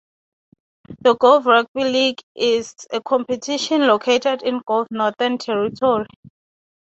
The 1.01 1.15
Gove 1.15 1.45
Rugby 1.45 1.83
League 1.83 2.21
is 2.33 2.73
a 2.91 3.01
competition 3.03 3.85
located 3.85 4.41
in 4.41 4.63
Gove, 4.65 4.87
Northern 4.89 5.37
Territory. 5.37 6.07